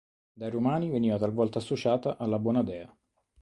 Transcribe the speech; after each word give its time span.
Dai 0.33 0.49
romani 0.49 0.89
veniva 0.89 1.19
talvolta 1.19 1.59
associata 1.59 2.17
alla 2.17 2.39
Bona 2.39 2.63
Dea. 2.63 2.91